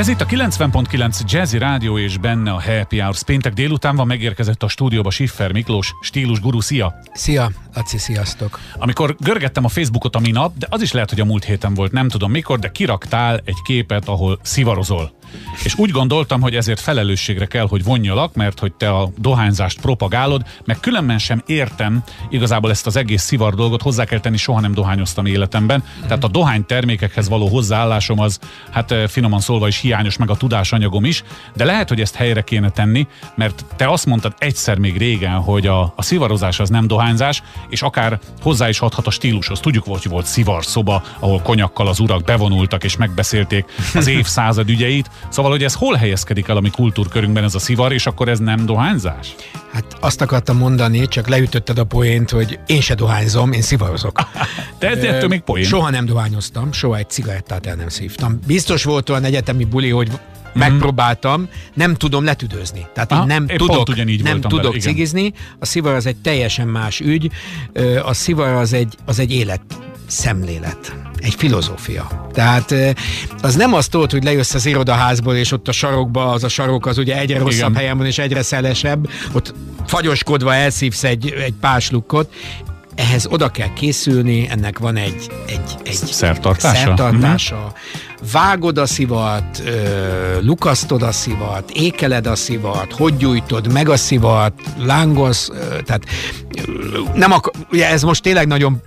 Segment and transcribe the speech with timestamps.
[0.00, 3.22] Ez itt a 90.9 Jazzy Rádió és benne a Happy Hours.
[3.22, 6.94] Péntek délután van, megérkezett a stúdióba Siffer Miklós, stílus guru, szia!
[7.12, 8.60] Szia, Laci, sziasztok!
[8.78, 11.92] Amikor görgettem a Facebookot a minap, de az is lehet, hogy a múlt héten volt,
[11.92, 15.12] nem tudom mikor, de kiraktál egy képet, ahol szivarozol.
[15.64, 20.42] És úgy gondoltam, hogy ezért felelősségre kell, hogy vonjalak, mert hogy te a dohányzást propagálod,
[20.64, 24.74] meg különben sem értem igazából ezt az egész szivar dolgot, hozzá kell tenni, soha nem
[24.74, 25.84] dohányoztam életemben.
[26.02, 28.38] Tehát a dohány termékekhez való hozzáállásom az,
[28.70, 31.22] hát finoman szólva is hiányos, meg a tudásanyagom is,
[31.56, 35.66] de lehet, hogy ezt helyre kéne tenni, mert te azt mondtad egyszer még régen, hogy
[35.66, 39.60] a, a szivarozás az nem dohányzás, és akár hozzá is adhat a stílushoz.
[39.60, 45.10] Tudjuk, hogy volt szivar szoba, ahol konyakkal az urak bevonultak és megbeszélték az évszázad ügyeit,
[45.28, 48.38] Szóval, hogy ez hol helyezkedik el a mi kultúrkörünkben ez a szivar, és akkor ez
[48.38, 49.34] nem dohányzás?
[49.72, 54.20] Hát azt akartam mondani, csak leütötted a poént, hogy én se dohányzom, én szivarozok.
[54.78, 55.64] Te ez ettől még poén.
[55.64, 58.38] Soha nem dohányoztam, soha egy cigarettát el nem szívtam.
[58.46, 60.10] Biztos volt olyan egyetemi buli, hogy
[60.52, 62.86] megpróbáltam, nem tudom letüdőzni.
[62.94, 65.32] Tehát Aha, én nem tudok, nem tudok vele, cigizni.
[65.58, 67.30] A szivar az egy teljesen más ügy.
[68.04, 69.60] A szivar az egy, az egy élet
[70.10, 72.28] szemlélet egy filozófia.
[72.32, 72.74] Tehát
[73.42, 76.86] az nem azt tudod, hogy lejössz az irodaházból, és ott a sarokba, az a sarok
[76.86, 77.74] az ugye egyre rosszabb Igen.
[77.74, 79.54] helyen van, és egyre szelesebb, ott
[79.86, 82.32] fagyoskodva elszívsz egy, egy páslukkot,
[82.94, 86.76] ehhez oda kell készülni, ennek van egy, egy, egy szertartása.
[86.76, 87.56] szertartása.
[87.56, 88.30] Mm-hmm.
[88.32, 89.62] Vágod a szivat,
[90.40, 95.50] lukasztod a szivat, ékeled a szivat, hogy gyújtod meg a szivat, lángolsz,
[95.84, 96.04] tehát
[97.14, 98.82] nem ak- ugye ez most tényleg nagyon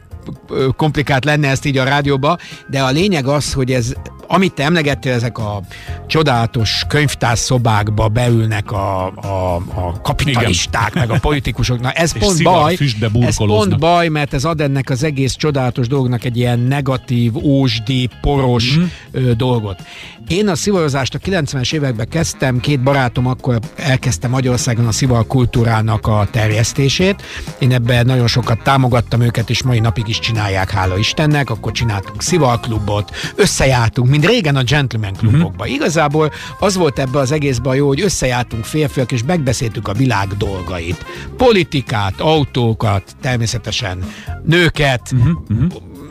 [0.76, 3.94] komplikált lenne ezt így a rádióba, de a lényeg az, hogy ez,
[4.34, 5.62] amit te emlegettél, ezek a
[6.08, 11.08] csodálatos könyvtárszobákba beülnek a, a, a kapitalisták, Igen.
[11.08, 11.80] meg a politikusok.
[11.80, 12.78] Na ez pont baj,
[13.20, 18.10] ez pont baj, mert ez ad ennek az egész csodálatos dolognak egy ilyen negatív, ósdi,
[18.22, 19.32] poros mm.
[19.38, 19.82] dolgot.
[20.28, 26.08] Én a szivarozást a 90-es években kezdtem, két barátom akkor elkezdte Magyarországon a szivar kultúrának
[26.08, 27.24] a terjesztését.
[27.60, 31.50] Én ebben nagyon sokat támogattam őket, és mai napig is csinálják, hála Istennek.
[31.50, 35.64] Akkor csináltunk szivalklubot, összejártunk, mint régen a gentleman klubokba.
[35.64, 35.74] Mm-hmm.
[35.74, 41.06] Igazából az volt ebbe az egészben jó, hogy összejártunk férfiak, és megbeszéltük a világ dolgait.
[41.38, 44.04] Politikát, autókat, természetesen
[44.44, 45.66] nőket, mm-hmm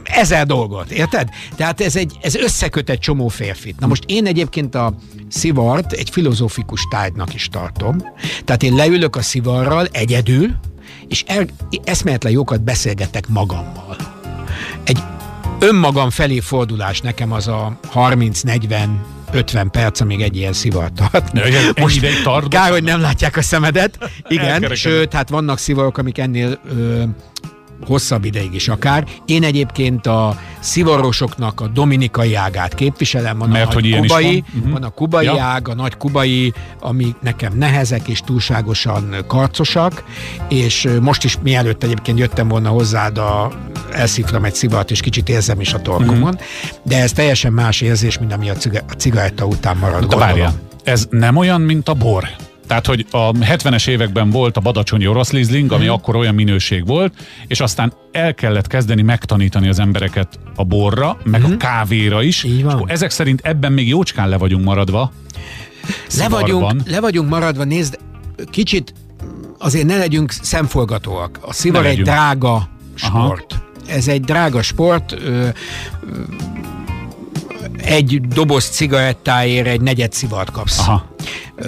[0.05, 1.29] ezer dolgot, érted?
[1.57, 3.81] Tehát ez, egy, ez összeköt egy csomó férfit.
[3.81, 4.95] Na most én egyébként a
[5.29, 7.97] szivart egy filozófikus tárgynak is tartom.
[8.45, 10.51] Tehát én leülök a szivarral egyedül,
[11.09, 11.47] és el,
[11.85, 13.97] eszméletlen jókat beszélgetek magammal.
[14.85, 14.99] Egy
[15.63, 18.89] önmagam felé fordulás nekem az a 30-40
[19.33, 21.33] 50 perc, amíg egy ilyen szivar tart.
[21.81, 24.11] Most tart, kár, hogy nem látják a szemedet.
[24.29, 27.03] Igen, sőt, hát vannak szivarok, amik ennél ö,
[27.87, 29.05] hosszabb ideig is akár.
[29.27, 34.61] Én egyébként a szivarosoknak a dominikai ágát képviselem, van Mert, a hogy kubai, van.
[34.61, 34.73] Uh-huh.
[34.73, 35.43] van a kubai ja.
[35.43, 40.05] ág, a nagy kubai, ami nekem nehezek és túlságosan karcosak,
[40.49, 43.51] és most is mielőtt egyébként jöttem volna hozzád a
[43.93, 46.41] elszívtam egy szivart, és kicsit érzem is a torkomon, uh-huh.
[46.83, 48.55] de ez teljesen más érzés, mint ami a,
[48.99, 50.07] cigaretta után marad.
[50.07, 50.53] De várjál,
[50.85, 52.29] ez nem olyan, mint a bor.
[52.73, 55.89] Tehát, hogy a 70-es években volt a badacsonyi orosz Liesling, ami mm.
[55.89, 57.15] akkor olyan minőség volt,
[57.47, 61.45] és aztán el kellett kezdeni megtanítani az embereket a borra, meg mm.
[61.45, 61.57] a mhm.
[61.57, 62.43] kávéra is.
[62.43, 62.85] Így van.
[62.87, 65.13] ezek szerint ebben még jócskán le vagyunk maradva.
[66.17, 67.99] Le vagyunk, le vagyunk maradva, nézd,
[68.51, 68.95] kicsit
[69.59, 71.39] azért ne legyünk szemfolgatóak.
[71.41, 73.53] A szivar egy drága sport.
[73.53, 73.97] Aha.
[73.97, 75.13] Ez egy drága sport.
[75.13, 75.49] Ö, ö,
[77.77, 80.79] egy doboz cigarettáért egy negyed szivart kapsz.
[80.79, 81.11] Aha.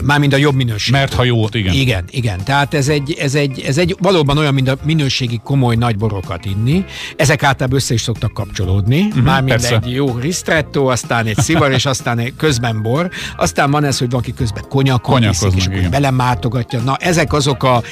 [0.03, 0.93] Mármint a jobb minőség.
[0.93, 1.75] Mert ha jó, igen.
[1.75, 2.44] Igen, igen.
[2.44, 6.44] Tehát ez egy, ez egy, ez egy valóban olyan, mint a minőségi komoly nagy borokat
[6.44, 6.84] inni.
[7.16, 9.00] Ezek általában össze is szoktak kapcsolódni.
[9.00, 9.75] Uh-huh, Mármint persze.
[9.75, 13.10] egy jó ristretto, aztán egy szivar, és aztán egy közben bor.
[13.37, 16.81] Aztán van ez, hogy valaki közben konyakon iszik, és akkor belemátogatja.
[16.81, 17.82] Na, ezek azok a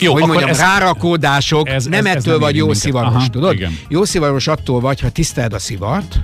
[0.00, 3.52] jó, hogy mondjam, ez, rárakódások, ez, nem ez, ettől ez vagy jó szivaros, Aha, tudod?
[3.52, 3.78] Igen.
[3.88, 6.20] Jó szivaros attól vagy, ha tiszteled a szivart,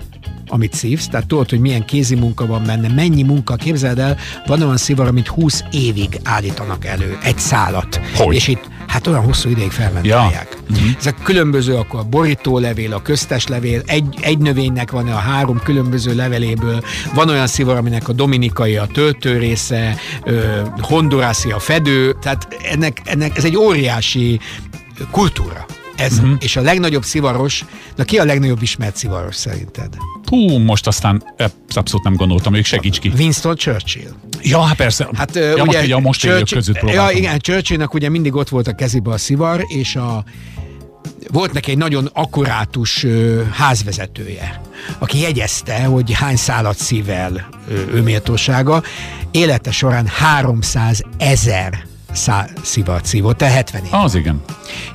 [0.49, 4.63] amit szívsz, tehát tudod, hogy milyen kézi munka van benne, mennyi munka, képzeld el, van
[4.63, 8.01] olyan szivar, amit 20 évig állítanak elő, egy szálat.
[8.17, 8.35] Hogy?
[8.35, 10.49] És itt hát olyan hosszú ideig fermentálják.
[10.53, 10.75] Ja.
[10.77, 10.91] Uh-huh.
[10.99, 16.15] Ezek különböző, akkor a borítólevél, a köztes levél, egy, egy növénynek van a három különböző
[16.15, 16.83] leveléből,
[17.15, 19.97] van olyan szivar, aminek a dominikai a töltő része,
[20.81, 24.41] hondurászi a fedő, tehát ennek, ennek ez egy óriási
[25.11, 25.67] kultúra.
[25.99, 26.37] Ez, uh-huh.
[26.41, 27.65] És a legnagyobb szivaros,
[27.97, 29.97] na ki a legnagyobb ismert szivaros szerinted?
[30.25, 31.25] Hú, most aztán
[31.75, 33.13] abszolút nem gondoltam, még segíts ki.
[33.17, 34.11] Winston Churchill.
[34.43, 35.09] Ja, hát persze.
[35.13, 38.49] Hát, ja, ugye, most, ugye a most Churchill, között Ja, igen, Churchillnek ugye mindig ott
[38.49, 40.25] volt a kezébe a szivar, és a
[41.33, 44.61] volt neki egy nagyon akkurátus ö, házvezetője,
[44.99, 48.83] aki jegyezte, hogy hány szálat szível ö, ő méltósága.
[49.31, 52.51] Élete során 300 ezer szá-
[53.03, 53.89] szívott, te 70 év.
[53.95, 54.43] Az igen.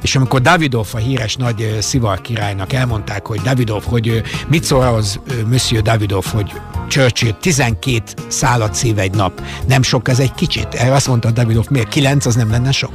[0.02, 5.20] És amikor Davidov, a híres nagy szivar királynak elmondták, hogy Davidov, hogy mit szól az
[5.48, 6.52] Monsieur Davidov, hogy
[6.88, 9.42] Churchill 12 szálat szív egy nap.
[9.68, 10.68] Nem sok, ez egy kicsit.
[10.74, 12.92] Azt mondta Davidov, miért 9, az nem lenne sok.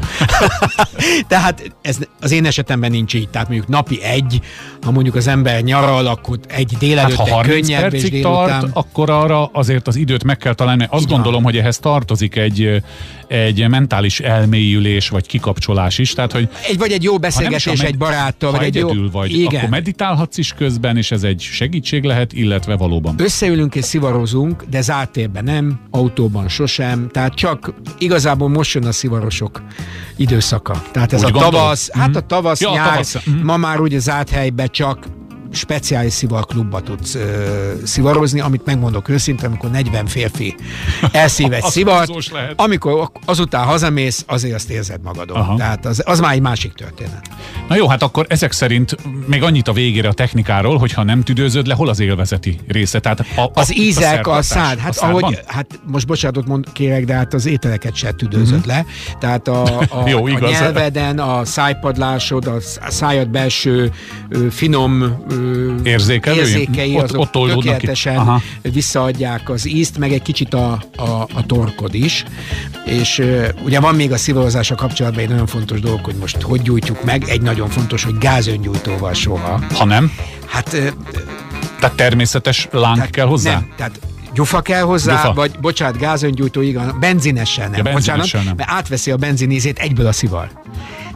[1.28, 3.28] Tehát ez az én esetemben nincs így.
[3.28, 4.40] Tehát mondjuk napi egy,
[4.82, 8.10] ha mondjuk az ember nyaral, akkor egy Hát délelőtt ha egy 30 könnyebb, és percig
[8.10, 8.60] délután...
[8.60, 10.86] tart, akkor arra azért az időt meg kell találni.
[10.90, 11.16] Azt Így van.
[11.16, 12.82] gondolom, hogy ehhez tartozik egy,
[13.28, 16.12] egy mentális elmélyülés, vagy kikapcsolás is.
[16.12, 18.88] Tehát, hogy Egy, vagy egy jó a beszélgetés egy baráttal, vagy egy jó...
[18.88, 19.56] egyedül vagy, Igen.
[19.56, 23.14] akkor meditálhatsz is közben, és ez egy segítség lehet, illetve valóban.
[23.18, 28.92] Összeülünk és szivarozunk, de zárt térben nem, autóban sosem, tehát csak igazából most jön a
[28.92, 29.62] szivarosok
[30.16, 30.82] időszaka.
[30.92, 31.54] Tehát ez Úgy a gondolod?
[31.54, 33.44] tavasz, hát a tavasz, Ja, a nyár, tavasz, mhm.
[33.44, 35.06] ma már ugye zárt helyben csak
[35.52, 40.54] speciális szivarklubba tudsz ö, szivarozni, amit megmondok őszintén, amikor 40 férfi
[41.12, 42.10] elszív egy szivart,
[42.56, 45.36] amikor azután hazamész, azért azt érzed magadon.
[45.36, 45.56] Aha.
[45.56, 47.28] Tehát az, az már egy másik történet.
[47.68, 51.66] Na jó, hát akkor ezek szerint még annyit a végére a technikáról, hogyha nem tüdőzöd
[51.66, 52.98] le, hol az élvezeti része?
[53.00, 56.66] Tehát a, a, Az ízek, a, szertartás szád, hát a ahogy, hát most bocsánatot mond,
[56.72, 58.84] kérek, de hát az ételeket se tüdőzött le.
[59.20, 60.08] Tehát a, a.
[60.08, 63.92] Jó, a nyelveden, a szájpadlásod, a sz- a szájad belső
[64.50, 65.16] finom
[65.84, 66.38] Érzékelői?
[66.38, 71.02] érzékei, Ott- azok ott tökéletesen visszaadják az ízt, meg egy kicsit a, a,
[71.34, 72.24] a torkod is.
[72.86, 73.22] És
[73.64, 77.24] ugye van még a szivarozása kapcsolatban egy nagyon fontos dolog, hogy most hogy gyújtjuk meg.
[77.28, 79.60] Egy nagyon fontos, hogy gázöngyújtóval soha.
[79.74, 80.12] Ha nem,
[80.46, 80.88] Hát ö,
[81.80, 83.52] tehát természetes láng tehát kell hozzá?
[83.52, 84.00] Nem, tehát
[84.34, 85.32] gyufa kell hozzá, Gyufa.
[85.32, 87.76] vagy bocsánat, gázöngyújtó, igen, benzinesen nem.
[87.76, 88.56] Ja, benzinesen bocsánat, nem.
[88.56, 90.50] mert átveszi a benzinízét egyből a szivar.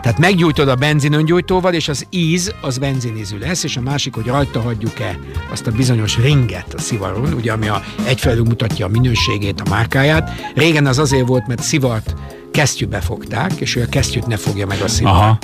[0.00, 4.60] Tehát meggyújtod a benzinöngyújtóval, és az íz az benzinízű lesz, és a másik, hogy rajta
[4.60, 5.18] hagyjuk-e
[5.50, 10.30] azt a bizonyos ringet a szivaron, ugye, ami a, egyfelől mutatja a minőségét, a márkáját.
[10.54, 12.14] Régen az azért volt, mert szivart
[12.52, 15.12] kesztyűbe fogták, és ő a kesztyűt ne fogja meg a szivar.
[15.12, 15.38] Aha.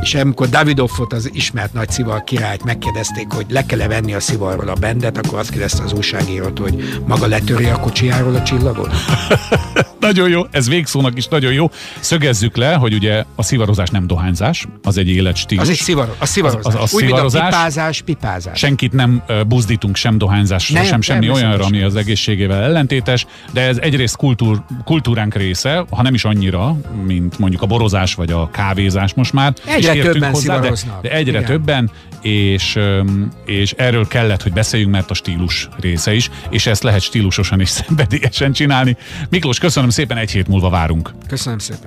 [0.00, 4.68] És amikor Davidoffot, az ismert nagy szivar királyt megkérdezték, hogy le kell venni a szivarról
[4.68, 8.90] a bendet, akkor azt kérdezte az újságírót, hogy maga letöri a kocsijáról a csillagot.
[10.00, 11.70] Nagyon jó, ez végszónak is nagyon jó.
[12.00, 15.62] Szögezzük le, hogy ugye a szivarozás nem dohányzás, az egy életstílus.
[15.64, 16.64] Az egy szivar, a szivarozás.
[16.64, 17.48] Az- az- az Úgy, mint a szivarozás.
[17.48, 18.58] pipázás, pipázás.
[18.58, 23.76] Senkit nem buzdítunk sem dohányzásra, Nem, sem semmi olyanra, ami az egészségével ellentétes, de ez
[23.78, 29.14] egyrészt kultúr, kultúránk része, ha nem is annyira, mint mondjuk a borozás vagy a kávézás
[29.14, 29.54] most már.
[29.66, 31.02] Egyre többen de, szivaroznak.
[31.02, 31.44] de egyre Igen.
[31.44, 31.90] többen,
[32.22, 32.78] és,
[33.44, 37.68] és erről kellett, hogy beszéljünk, mert a stílus része is, és ezt lehet stílusosan és
[37.86, 38.96] szenvedélyesen csinálni.
[39.28, 41.14] Miklós, köszönöm szépen, egy hét múlva várunk.
[41.28, 41.86] Köszönöm szépen.